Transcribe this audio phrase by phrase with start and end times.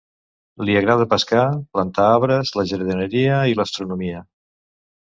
[0.69, 1.43] Li agrada pescar,
[1.77, 4.27] plantar arbres, la jardineria i l'astronomia.